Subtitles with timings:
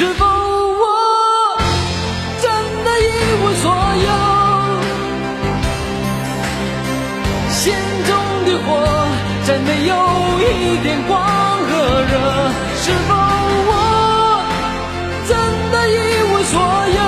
[0.00, 1.60] 是否我
[2.40, 2.48] 真
[2.84, 3.06] 的一
[3.42, 3.64] 无所
[4.06, 4.08] 有？
[7.50, 7.60] 心
[8.08, 8.10] 中
[8.46, 8.68] 的火
[9.44, 9.92] 再没有
[10.40, 10.42] 一
[10.82, 11.70] 点光和
[12.00, 12.14] 热
[12.82, 13.10] 是否
[13.68, 13.72] 我
[15.28, 15.30] 真
[15.70, 15.92] 的一
[16.32, 16.54] 无所
[16.96, 16.99] 有？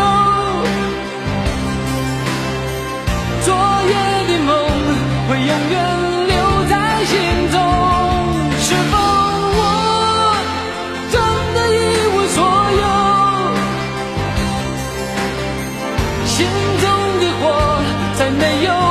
[16.35, 16.47] 心
[16.81, 16.89] 中
[17.21, 17.83] 的火
[18.15, 18.82] 再没有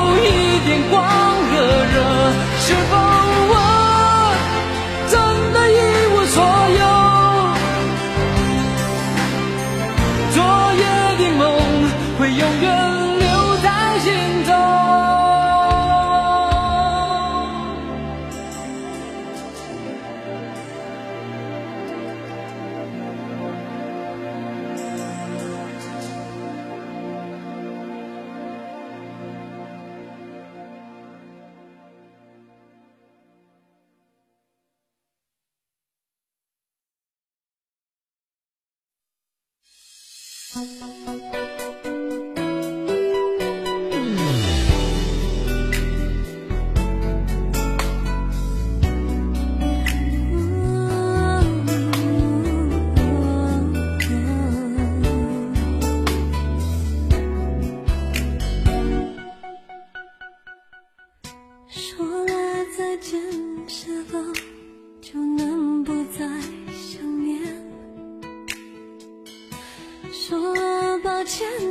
[71.44, 71.71] Ocean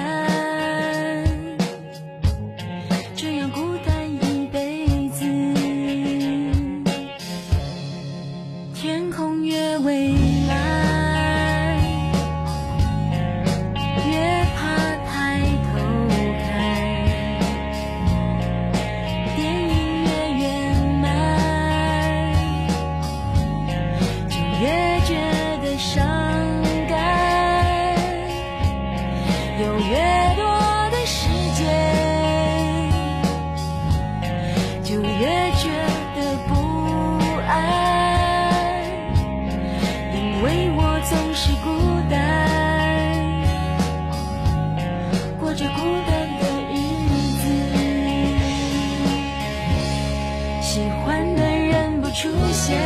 [52.21, 52.79] 出现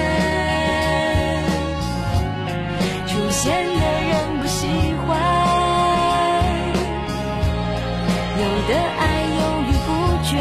[3.06, 4.66] 出现的人不喜
[5.02, 5.10] 欢
[8.40, 9.04] 有的爱
[9.40, 9.88] 犹豫不
[10.24, 10.32] 决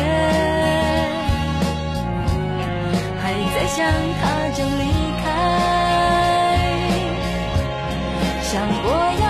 [3.20, 3.76] 还在想
[4.20, 4.22] 他
[4.54, 4.82] 就离
[5.24, 5.26] 开
[8.44, 8.52] 想
[8.84, 8.86] 过
[9.20, 9.23] 要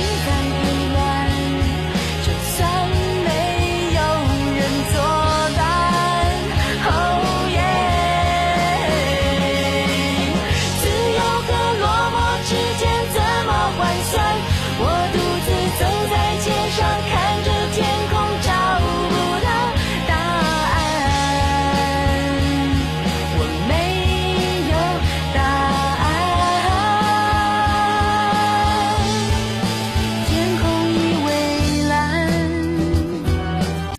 [0.00, 0.37] しだ